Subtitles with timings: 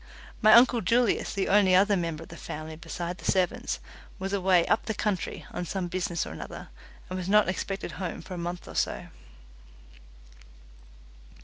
[0.41, 3.79] My uncle Julius, the only other member of the family besides the servants,
[4.17, 6.69] was away "up the country" on some business or another,
[7.07, 9.09] and was not expected home for a month or so.